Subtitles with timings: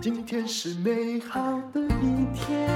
[0.00, 2.68] 今天是美好的一天。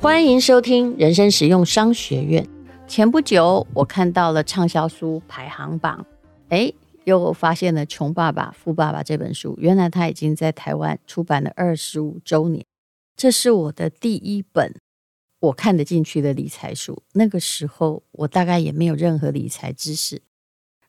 [0.00, 2.46] 欢迎收听人生实用商学院。
[2.88, 6.04] 前不久，我看到了畅销书排行榜，
[6.48, 6.72] 哎，
[7.04, 9.54] 又发现了《穷爸爸富爸爸》这本书。
[9.58, 12.64] 原来他已经在台湾出版了二十五周年。
[13.16, 14.74] 这是我的第一本
[15.38, 17.02] 我看得进去的理财书。
[17.12, 20.20] 那个时候，我大概也没有任何理财知识，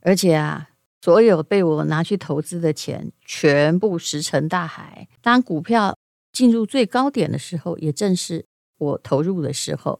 [0.01, 0.69] 而且啊。
[1.01, 5.07] 所有被我拿去投资的钱，全部石沉大海。
[5.21, 5.97] 当股票
[6.31, 8.45] 进入最高点的时候，也正是
[8.77, 9.99] 我投入的时候。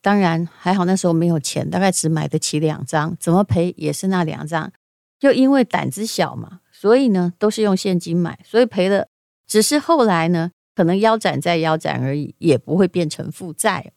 [0.00, 4.72] 当然还好，那时候没有钱，大概只买得起两张，怎么赔也是那两张。
[5.18, 9.06] 就因为胆子小嘛，所以呢都是用现金买，所以赔了。
[9.46, 13.92] 只是后来呢，可能腰斩再腰斩而已，也不会变成负债。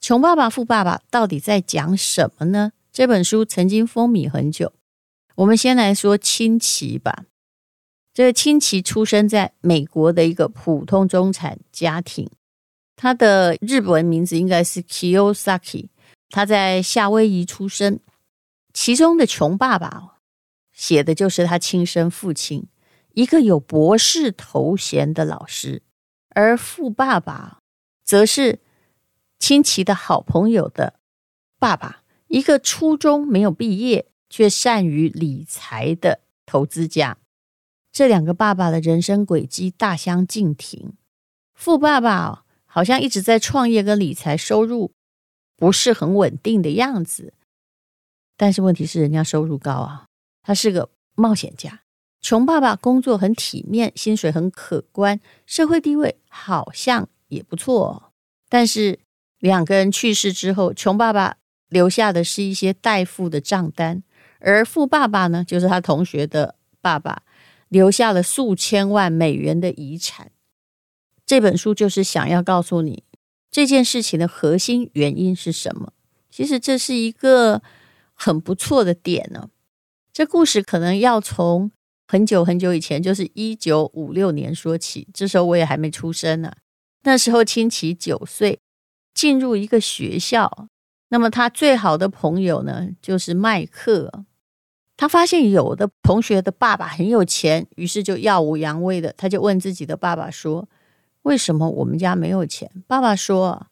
[0.00, 2.72] 穷爸爸富爸爸到底在讲什么呢？
[2.92, 4.72] 这本书曾经风靡很久。
[5.36, 7.24] 我们先来说清崎吧。
[8.14, 12.30] 这个清崎出生在美国的一个普通中产家庭，
[12.96, 15.88] 他的日文名字应该是 Kiyosaki。
[16.30, 18.00] 他在夏威夷出生。
[18.72, 20.18] 其中的穷爸爸
[20.72, 22.66] 写的就是他亲生父亲，
[23.12, 25.80] 一个有博士头衔的老师；
[26.30, 27.58] 而富爸爸
[28.04, 28.60] 则是
[29.38, 30.94] 清崎的好朋友的
[31.58, 34.06] 爸爸，一个初中没有毕业。
[34.36, 37.16] 却善于理财的投资家，
[37.90, 40.92] 这两个爸爸的人生轨迹大相径庭。
[41.54, 44.92] 富爸爸好像一直在创业跟理财，收入
[45.56, 47.32] 不是很稳定的样子。
[48.36, 50.04] 但是问题是，人家收入高啊，
[50.42, 51.80] 他是个冒险家。
[52.20, 58.12] 穷爸爸工作很体面，薪水很可观，社会地位好像也不错。
[58.50, 59.00] 但是
[59.38, 61.38] 两个人去世之后，穷爸爸
[61.70, 64.02] 留下的是一些代付的账单。
[64.40, 67.22] 而富爸爸呢，就是他同学的爸爸，
[67.68, 70.30] 留下了数千万美元的遗产。
[71.24, 73.02] 这本书就是想要告诉你
[73.50, 75.92] 这件事情的核心原因是什么。
[76.30, 77.62] 其实这是一个
[78.14, 79.48] 很不错的点呢。
[80.12, 81.72] 这故事可能要从
[82.06, 85.08] 很久很久以前，就是一九五六年说起。
[85.12, 86.52] 这时候我也还没出生呢。
[87.02, 88.60] 那时候亲戚九岁，
[89.12, 90.68] 进入一个学校。
[91.08, 94.24] 那么他最好的朋友呢，就是麦克。
[94.96, 100.66] 他发现有的同学的爸爸很有钱，于是就耀武扬威的，他就问自己的爸爸说
[101.22, 103.66] ：“为什么我们家没有钱？”爸爸说：“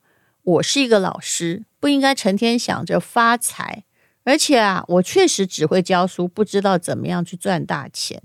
[0.44, 3.84] 我是一个老师，不应该成天想着发财，
[4.24, 8.22] 而且啊，我确实只会教书，不知道怎么样去赚大钱。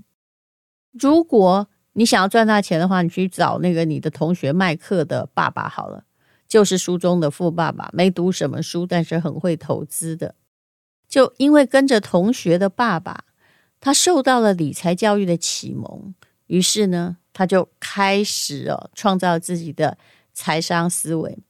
[0.92, 6.04] 如果你想要赚大钱的话，你去找那个你的同学麦克的爸爸好了，
[6.46, 10.34] 就是书中的富爸爸，没读什么书，但是很会投资的。”
[11.10, 13.24] 就因为跟着同学的爸爸，
[13.80, 16.14] 他受到了理财教育的启蒙，
[16.46, 19.98] 于是呢，他就开始哦创造自己的
[20.32, 21.40] 财商思维。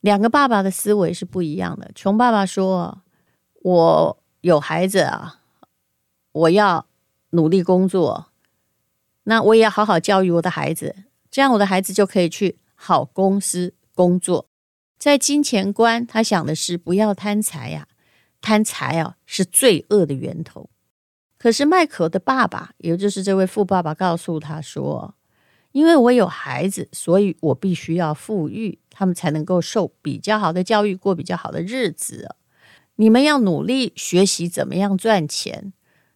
[0.00, 1.90] 两个爸爸的思维是不一样的。
[1.92, 3.02] 穷爸爸说
[3.62, 5.40] ：“我有孩子啊，
[6.30, 6.86] 我要
[7.30, 8.28] 努力工作，
[9.24, 10.94] 那我也要好好教育我的孩子，
[11.32, 14.46] 这样我的孩子就可以去好公司工作。
[14.96, 17.88] 在金钱观，他想的是不要贪财呀。”
[18.40, 20.70] 贪财啊，是罪恶的源头。
[21.38, 25.14] 可是麦克的爸爸，也就是这位富爸爸，告诉他说
[25.72, 32.34] ：“因为我有孩子，所以我必须要富裕，他们才能够受比较好的教育，过比较好的日子。
[32.96, 35.74] 你们要努力学习怎么样赚钱，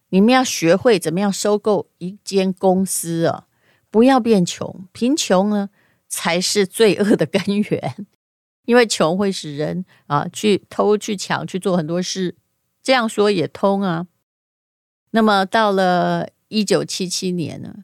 [0.09, 3.45] 你们要学会怎么样收购一间公司啊，
[3.91, 4.87] 不要变穷。
[4.91, 5.69] 贫穷呢，
[6.09, 8.07] 才是罪恶的根源。”
[8.65, 12.35] 因为穷会使人啊去偷、去抢、去做很多事，
[12.83, 14.07] 这样说也通啊。
[15.11, 17.83] 那么到了一九七七年呢，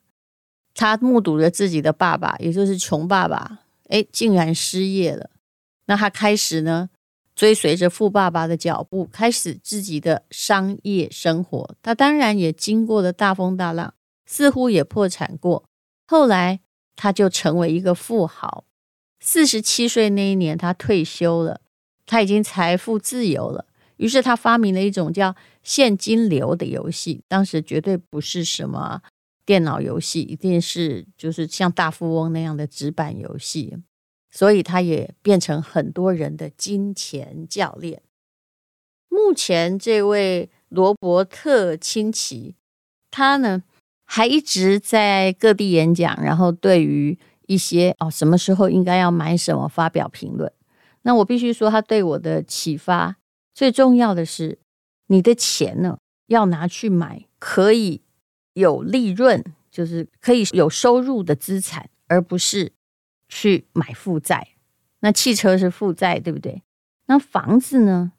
[0.73, 5.31] 他目睹了自己的爸爸，也就是穷爸爸，哎，竟然失业了。
[5.88, 6.89] 那他开始呢，
[7.35, 11.75] 追随着富爸爸的脚步，开始自己的商业生活。
[11.81, 13.94] 他当然也经过了大风大浪，
[14.25, 15.65] 似乎也破产过。
[16.06, 16.59] 后来
[16.95, 18.63] 他就成为一个富豪。
[19.19, 21.60] 四十七岁那一年，他退休了，
[22.06, 23.66] 他已经财富自由了。
[23.98, 29.02] 于是他发明了一种叫现金流的游戏，当时绝对不是什么
[29.44, 33.75] 电脑游戏，一定是就是像大富翁那样的纸板游戏。
[34.30, 38.04] 所以他也变成很多人的金钱教练。
[39.10, 42.54] 目前这位罗伯特清崎，
[43.10, 43.64] 他呢
[44.06, 47.18] 还一直在各地演讲，然后对于。
[47.47, 49.67] 一些哦，什么时候应该要买什么？
[49.67, 50.51] 发表评论。
[51.01, 53.15] 那我必须说，他对我的启发
[53.53, 54.59] 最重要的是，
[55.07, 55.97] 你的钱呢，
[56.27, 58.01] 要拿去买可以
[58.53, 62.73] 有利润，就是可以有收入的资产，而不是
[63.27, 64.49] 去买负债。
[64.99, 66.61] 那汽车是负债，对不对？
[67.05, 68.11] 那房子呢？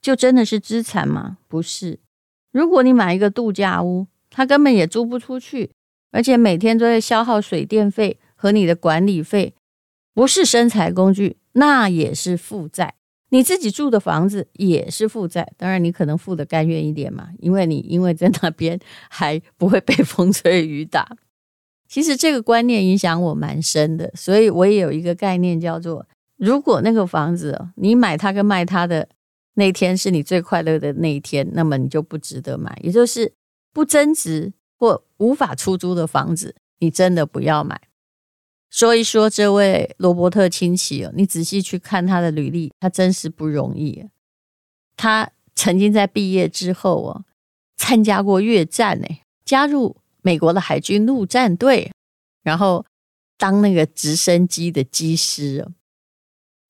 [0.00, 1.36] 就真的是资产吗？
[1.46, 1.98] 不是。
[2.52, 5.72] 如果你买一个度假屋，它根本也租不出去，
[6.10, 9.54] 而且每天都在消耗水电费和你的管理费，
[10.14, 12.94] 不是生财工具，那也是负债。
[13.28, 21.16] 你自己住的房子也是负债，当然你可能付的甘愿一点嘛，因为你因为在那边还不会被风吹雨打。
[21.86, 26.06] 其实这个观念影响我蛮深的，所以我也有一个概念叫做：
[26.38, 29.06] 如果那个房子你买它跟卖它的
[29.54, 33.32] 那天是你最快乐的那一天，那么你就不值得买，也就是
[33.72, 37.80] 不增值或无法出租的房子，你真的不要买。
[38.70, 44.06] 说一说这位罗伯特清崎哦，你仔细去看他的履历，他真是不容易。
[44.96, 47.24] 他曾经在毕业之后哦，
[47.76, 49.06] 参加过越战呢，
[49.44, 51.90] 加入美国的海军陆战队，
[52.44, 52.86] 然后
[53.36, 55.66] 当那个直升机的机师。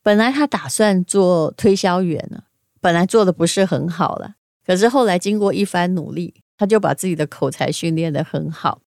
[0.03, 2.44] 本来他打算做推销员呢，
[2.81, 8.81] 本来做的不是很好了，可是后来经过一番努力，他就把自己的口才训练得很好，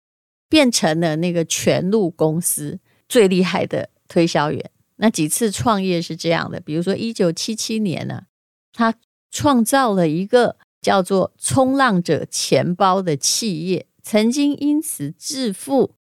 [0.48, 2.80] 变成了那个全陆公司。
[3.12, 8.24] 最厉害的推销员，那几次创业是这样的，比如说一九七七年呢，
[8.72, 8.96] 他
[9.30, 15.96] 创造了一个叫做“冲浪者钱包”的企业，曾经因此致富，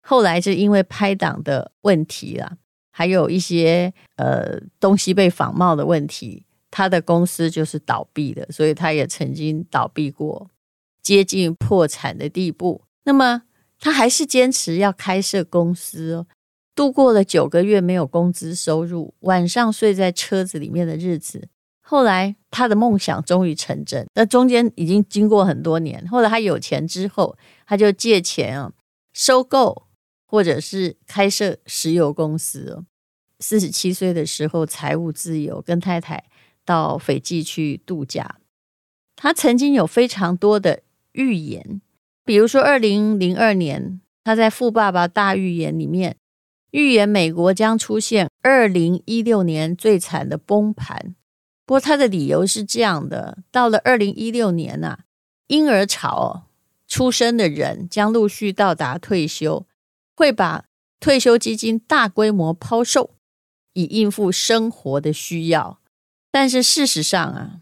[0.00, 2.56] 后来是因为拍档的问题啦，
[2.92, 10.48] 还有一些呃东西被仿冒的问题，他的公司就是倒闭的，所以他也曾经倒闭过，
[11.02, 12.84] 接近破产的地步。
[13.02, 13.42] 那么
[13.78, 16.26] 他还是坚持要开设公司哦。
[16.74, 21.48] 度过了九个月没有工资收入，晚上睡在车子里面的日子。
[21.80, 26.06] 后来他的梦想终于成真，那中间已经经过很多年。
[26.08, 28.72] 后来他有钱之后，他就借钱啊，
[29.14, 29.86] 收购
[30.26, 32.84] 或者是开设石油公司。
[33.38, 36.24] 四十七岁的时候，财务自由，跟太太
[36.64, 38.38] 到斐济去度假。
[39.14, 40.82] 他曾经有非常多的
[41.12, 41.80] 预言，
[42.26, 46.18] 比如说二零零二年，他在《富爸爸大预言》里面。
[46.72, 51.14] 预言美国将出现二零一六年最惨的崩盘，
[51.64, 54.98] 不过他的理由是这样的：到了二零一六年呐、啊，
[55.46, 56.48] 婴儿潮
[56.86, 59.66] 出生的人将陆续到达退休，
[60.14, 60.66] 会把
[61.00, 63.14] 退休基金大规模抛售，
[63.72, 65.80] 以应付生活的需要。
[66.30, 67.60] 但是事实上啊，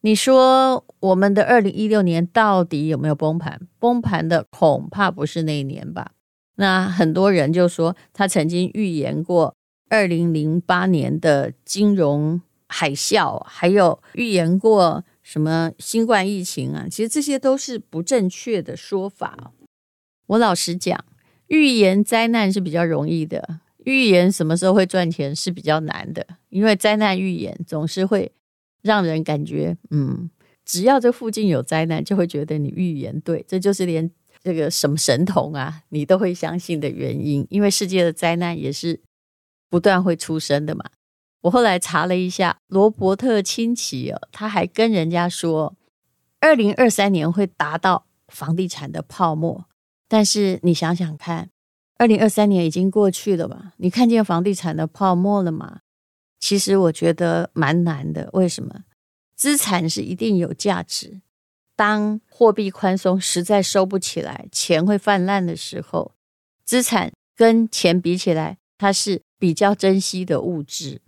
[0.00, 3.60] 你说我们的二零一六年到底有没有崩盘？
[3.80, 6.12] 崩盘的恐怕不是那一年吧。
[6.54, 9.54] 那很多人就说，他曾经预言过
[9.88, 19.52] 二零零八年的金融海啸，还有预言过什么新冠疫情啊，其实这些都是不正确的说法。
[20.26, 21.04] 我老实讲，
[21.48, 28.30] 预言灾难是比较容易的，预言什么时候会赚钱是比较难的，因为灾难预言总是会
[28.88, 30.30] 让人感觉，嗯，
[30.64, 34.10] 只要这附近有灾难，就会觉得你预言对，这就是连。
[34.40, 39.00] 这个什么神童啊，你都会相信的原因，因为世界的灾难也是
[39.68, 40.84] 不断会出生的嘛。
[41.40, 45.74] 我后来查了一下，罗伯特清崎哦，他还跟人家说，
[46.40, 49.66] 二零二三年会达到房地产的泡沫。
[50.06, 51.50] 但是你想想看，
[51.98, 55.80] 二零二三年已经过去了嘛，你看见房地产的泡沫了吗？
[56.38, 58.30] 其实我觉得蛮难的。
[58.32, 58.84] 为什么？
[59.34, 61.20] 资产是一定有价值。
[61.76, 66.12] 当货币宽松实在收不起来，钱会泛滥的时候，
[66.64, 71.00] 资产跟钱比起来，它是比较珍惜的物质。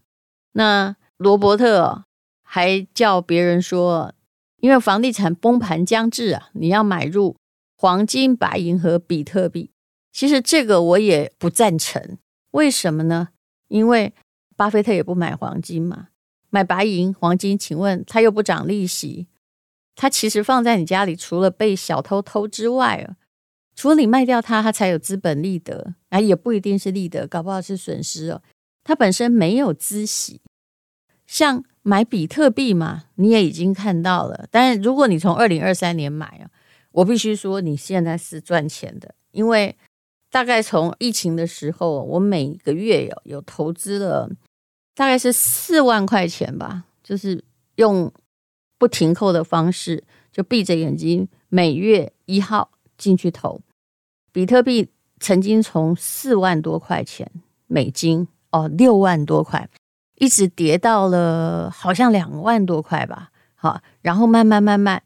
[0.53, 2.05] 那罗伯特
[2.43, 4.15] 还叫别人说，
[4.59, 7.37] 因为房地产崩盘将至啊，你要买入
[7.77, 9.73] 黄金、白银和比特币。
[10.13, 12.19] 其实这个我也不赞成，
[12.53, 13.31] 为什么呢？
[13.67, 14.13] 因为
[14.61, 16.09] 巴菲特也不买黄金嘛，
[16.51, 19.27] 买白银、黄金，请问他又不涨利息。
[19.97, 23.09] 他其实放在你家里，除了被小偷偷之外，
[23.75, 28.43] 除了你卖掉它，它才有资本利得，啊，也不一定是利得，搞不好是损失哦。
[28.85, 30.43] 它本身没有孳息，
[31.27, 34.47] 像买比特币嘛，你也已经看到了。
[34.51, 36.51] 但是如果你从二零二三年买啊，
[36.93, 39.75] 我必须说你现在是赚钱的，因为
[40.31, 44.31] 大概从疫情的时候，我每个月有有投资了
[45.01, 47.43] 大概是四万块钱吧，就是
[47.77, 48.13] 用。
[48.79, 53.61] 不停扣的方式，就闭着眼睛，每月一号进去投。
[54.33, 54.89] 比特币
[55.19, 57.31] 曾经从四万多块钱
[57.67, 59.69] 美金哦，六万多块，
[60.17, 63.29] 一直跌到了好像两万多块吧。
[63.55, 65.03] 好，然后慢慢慢慢，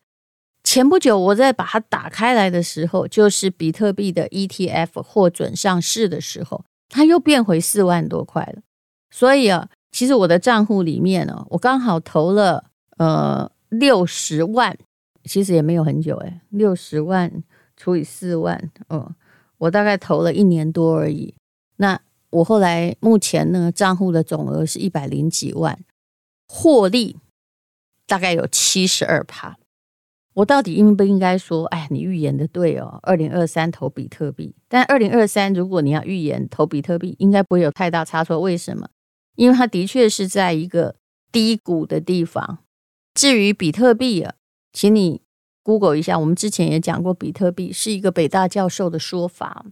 [0.63, 8.63] 前不久我在把它打开来的时候，就是比特币的 ETF 获准上市的时候，它又变回四万多块了。
[9.11, 12.65] 所以啊，其实我的账户里面呢，我刚好投了
[12.97, 14.77] 呃六十万，
[15.23, 17.45] 其实也没有很久诶，六十万
[17.77, 19.15] 除以四万，嗯，
[19.57, 21.37] 我大概投了一年多而已。
[21.77, 25.79] 那我后来目前呢，账户的总额是一百零几万，
[26.49, 27.17] 获利
[28.05, 29.57] 大概有七十二趴。
[30.35, 34.57] 我到底应不应该说，哎，你预言的对哦，二零二三投比特币。
[34.67, 38.41] 但二零二三，如果你要预言投比特币，应该不会有太大差错。
[38.41, 38.89] 为什么？
[39.37, 40.97] 因为它的确是在一个
[41.31, 42.59] 低谷的地方。
[43.15, 44.35] 至于比特币啊，
[44.73, 45.23] 请你
[45.63, 49.67] Google 一下，我们之前也讲过，比特币是一个北大教授的说法。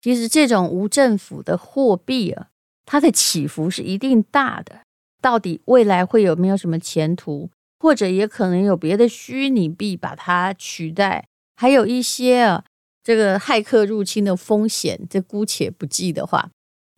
[0.00, 2.48] 其实这种无政府的货币啊，
[2.84, 4.80] 它的起伏是一定大的。
[5.20, 7.48] 到底未来会有没有什么前途？
[7.78, 11.26] 或者也可能有别的虚拟币把它取代，
[11.56, 12.64] 还有一些啊，
[13.02, 16.50] 这个骇客入侵的风险，这姑且不计的话，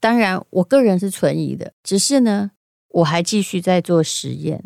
[0.04, 1.72] 当然我个人是存疑的。
[1.82, 2.50] 只是呢，
[2.88, 4.62] 我还继续在做实验。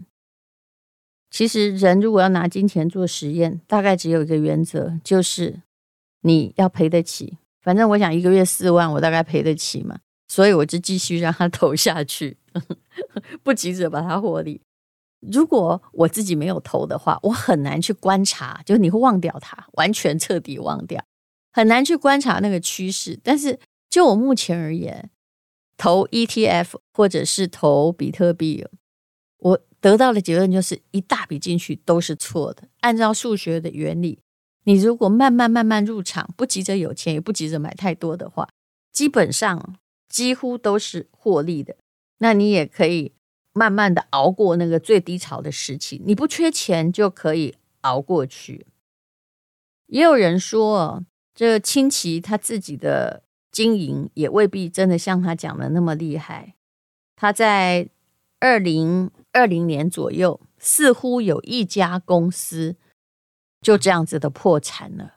[1.31, 5.63] 其实人如果要拿金钱做实验，大概只有一个原则，就是
[6.23, 7.39] 你要赔得起。
[7.63, 12.37] 反正我想一个月四万，我大概赔得起嘛，所以我就继续让它 投下去，
[13.45, 14.61] 不急着把它获利。
[15.21, 21.01] 如果我自己没有投的话，我很难去观察，就是你会忘掉它，完全彻底忘掉，
[21.53, 23.17] 很难去观察那个趋势。
[23.23, 25.09] 但是就我目前而言，
[25.79, 28.67] 投 ETF 或者是投比特币，
[29.39, 32.69] 我得到的结论就是一大笔进去都是错的。
[32.81, 34.19] 按照数学的原理，
[34.65, 38.51] 你如果慢慢慢慢入场，不急着有钱，也不急着买太多的话，
[38.93, 39.79] 基本上
[40.11, 41.77] 几乎都是获利的。
[42.19, 43.15] 那你也可以。
[43.55, 48.67] 慢慢的熬过那个最低潮的时期，你不缺钱就可以熬过去。
[49.87, 51.05] 也有人说，
[51.35, 56.55] 这个清奇他自己的经营也未必真的像他讲的那么厉害。
[57.17, 57.89] 他在
[58.41, 62.77] 二零二零年左右，似乎有一家公司
[63.61, 65.15] 就这样子的破产了，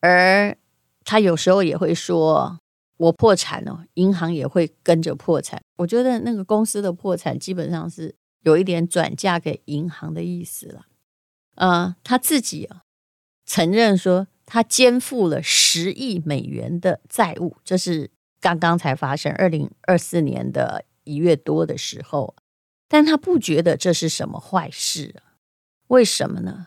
[0.00, 0.56] 而
[1.04, 2.58] 他有时候也会说。
[3.00, 5.62] 我破产了，银行也会跟着破产。
[5.78, 10.84] 我觉得那个公司的破产基本上是有一点转嫁给银行的意思了。
[11.54, 12.82] 呃，他自己啊
[13.46, 22.34] 承认说他肩负了十亿美元的债务，这是刚刚才发生，二零二四年的一月多的时候。
[22.88, 25.38] 但他不觉得这是什么坏事啊？
[25.86, 26.66] 为什么呢？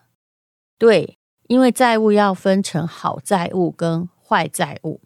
[0.77, 1.17] 对，
[1.49, 5.01] 因为债务要分成好债务跟坏债务。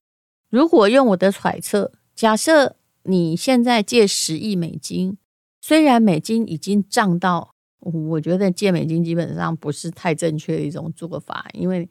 [0.51, 5.17] 如果用我的揣测，假设你现在借十亿美金，
[5.59, 11.89] 虽然美金已经涨到，我觉得借美金基本上不是太正确的一种做法，因为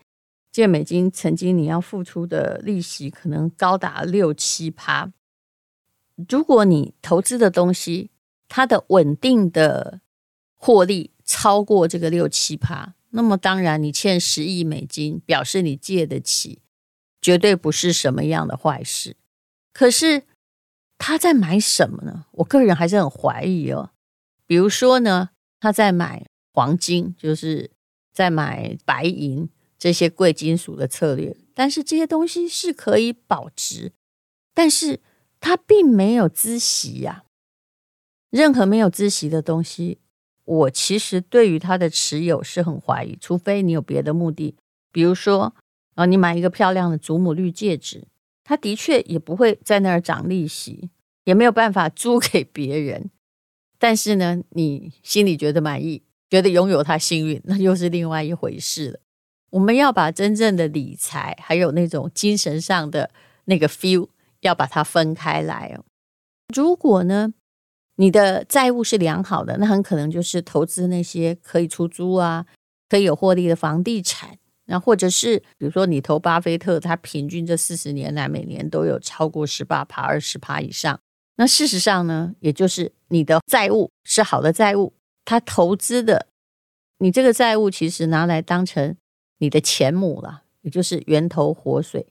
[0.57, 5.13] 借美金曾经你要付出的利息可能高达六七趴。
[6.31, 8.11] 如果你投资的东西
[8.49, 10.01] 它的稳定的
[10.55, 16.63] 获利超过这个六七趴，那么当然你欠十亿美金，表示你借得起。
[17.21, 19.19] 绝对不是什么样的坏事，
[19.75, 20.23] 可是
[20.97, 22.25] 他在买什么呢？
[22.31, 23.91] 我个人还是很怀疑哦。
[24.47, 25.29] 比如说呢，
[25.61, 27.73] 他在买黄金，就是
[28.11, 31.37] 在买白银这些贵金属的策略。
[31.55, 33.93] 但是这些东西是可以保值，
[34.53, 35.01] 但是
[35.41, 37.25] 它并没有孳息呀。
[38.31, 39.99] 任何没有孳息的东西，
[40.45, 44.55] 我其实对于它的持有是很怀疑，除非你有别的目的，
[44.93, 45.55] 比如说。
[45.95, 48.07] 啊你买一个漂亮的祖母绿戒指，
[48.45, 50.91] 它的确也不会在那儿涨利息，
[51.25, 53.11] 也没有办法租给别人。
[53.79, 59.01] 但是呢，你心里觉得满意，觉得拥有它幸运，那又是另外一回事了。
[59.51, 63.11] 我们要把真正的理财，还有那种精神上的
[63.45, 64.09] 那个 feel，
[64.41, 65.85] 要把它分开来哦。
[66.55, 67.33] 如果呢，
[67.97, 72.47] 你的债务是良好的，那很可能就是投资那些可以出租啊，
[72.89, 74.39] 可以有获利的房地产。
[74.69, 80.99] 那或者是比如说你投巴菲特，他平均这四十年来每年都有超过十八趴、二十趴以上。
[81.37, 84.93] 那事实上呢，也就是你的债务是好的债务，
[85.25, 86.27] 他投资的
[86.99, 88.97] 你这个债务其实拿来当成
[89.39, 92.07] 你的钱母了，也就是源头活水。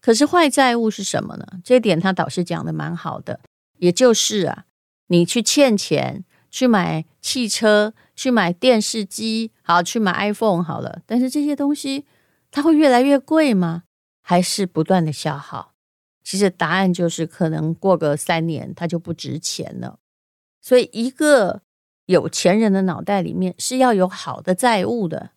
[0.00, 1.46] 可是坏债务是什么呢？
[1.64, 3.40] 这一点他导师讲的蛮好的，
[3.78, 4.66] 也就是啊，
[5.08, 7.94] 你去欠钱去买汽车。
[8.18, 11.02] 去买电视机，好，去买 iPhone 好了。
[11.04, 12.06] 但是这些东西
[12.50, 13.82] 它会越来越贵吗？
[14.22, 15.74] 还是不断的消耗？
[16.24, 19.98] 其实答案就是可能过个三年它就不值钱了。
[20.62, 21.60] 所以一个
[22.06, 25.32] 有钱人的脑袋里面是要有好的债务的，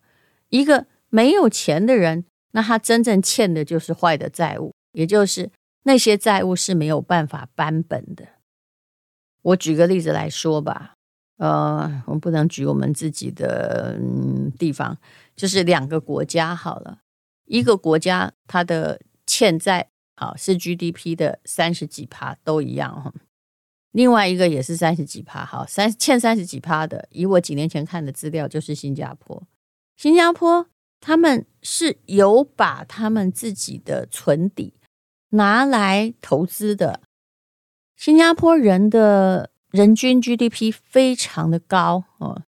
[0.48, 5.50] 一个没有钱的人，那他真正欠的就是坏的债务，也就是
[5.82, 8.26] 那些债务是没有办法搬本的。
[9.42, 10.94] 我举个例子来说吧，
[11.38, 14.98] 呃，我们不能举我们自己的嗯地方，
[15.34, 16.98] 就是两个国家好了，
[17.46, 23.14] 一个国家它的欠债啊是 GDP 的三十几趴都一样哈，
[23.92, 29.42] 另外一个也是三十几趴，好三欠三十几趴的，以我几年前看的资料就是新加坡，
[29.96, 30.66] 新加坡
[31.00, 34.74] 他们是有把他们自己的存底
[35.30, 37.00] 拿来投资的。
[37.96, 42.42] 新加坡人的人均 GDP 非常的高哦，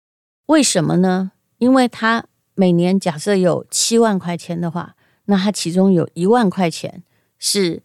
[0.48, 1.32] 为什么呢？
[1.58, 7.04] 因为他每年假设有七万块钱的话，那他其中有一万块钱
[7.38, 7.84] 是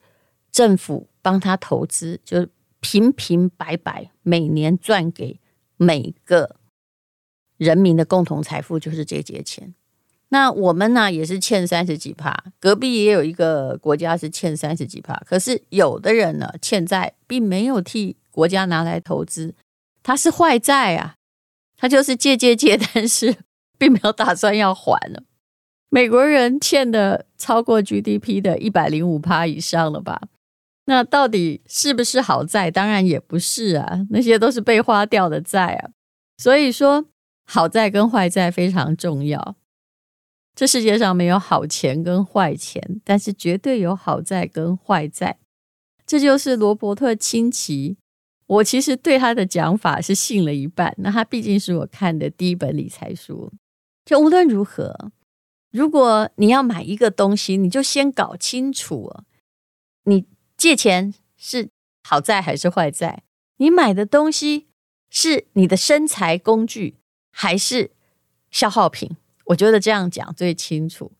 [0.50, 2.46] 政府帮他投资，就
[2.80, 5.40] 平平白白每年赚给
[5.76, 6.56] 每个
[7.56, 9.75] 人民的共同财富就是这些钱。
[10.37, 15.14] 那我们呢也是欠三十几趴，隔壁也有一个国家是欠三十几趴。
[15.25, 19.55] 可是有的人呢欠债并没有替国家拿来投资，
[20.02, 21.14] 他是坏债啊，
[21.78, 23.35] 他就是借借借，但是
[23.78, 25.23] 并没有打算要还了。
[25.88, 30.21] 美国人欠的超过 GDP 的一百零五趴以上了吧？
[30.85, 32.71] 那到底是不是好债？
[32.71, 35.88] 当然也不是啊，那些都是被花掉的债啊。
[36.37, 37.07] 所以说，
[37.47, 39.57] 好债跟坏债非常重要。
[40.57, 45.39] 这世界上没有好钱跟坏钱，但是绝对有好债跟坏债。
[46.07, 47.99] 这就是罗伯特清崎。
[48.47, 50.95] 我其实对他的讲法是信了一半。
[50.99, 53.53] 那他毕竟是我看的第一本理财书。
[54.05, 55.11] 就无论如何，
[55.73, 59.13] 如果你要买一个东西，你就先搞清楚，
[60.05, 60.25] 你
[60.57, 61.69] 借钱是
[62.05, 63.25] 好债还是坏债？
[63.59, 64.69] 你买的东西
[65.11, 66.95] 是你的生财工具
[67.31, 67.91] 还是
[68.51, 69.17] 消耗品？
[69.47, 71.12] 我觉得这样讲最清楚，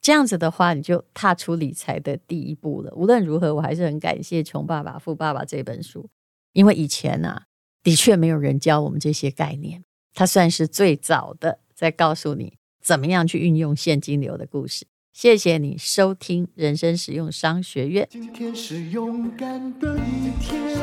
[0.00, 2.92] 这样子的话，你就踏出理财的第一步了。
[2.94, 6.08] 无论如何，我还是很感谢《穷爸爸富爸爸》这本书，
[6.52, 7.42] 因为以前呢、啊，
[7.82, 9.82] 的确没有人教我们这些概念，
[10.14, 14.86] 它算是最早的在告诉你怎么样去运用现金流的故事。
[15.12, 18.06] 谢谢你收听人生实用商学院。
[18.08, 20.78] 今天是勇敢的一天，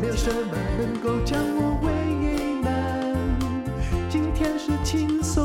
[0.00, 4.10] 没有什么能够将我为难。
[4.10, 5.16] 今天是晴。
[5.36, 5.44] 做